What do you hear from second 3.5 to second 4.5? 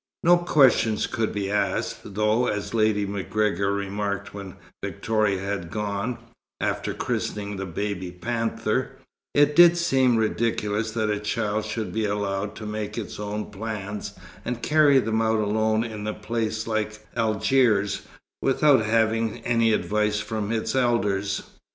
remarked